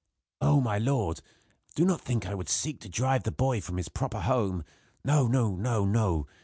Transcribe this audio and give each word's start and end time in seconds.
"Oh! 0.41 0.59
my 0.61 0.79
lord! 0.79 1.21
Do 1.75 1.85
not 1.85 2.01
think 2.01 2.25
I 2.25 2.33
would 2.33 2.49
seek 2.49 2.79
to 2.81 2.89
drive 2.89 3.21
the 3.21 3.31
boy 3.31 3.61
from 3.61 3.77
his 3.77 3.87
proper 3.87 4.21
home. 4.21 4.65
No! 5.05 5.27
no! 5.27 6.27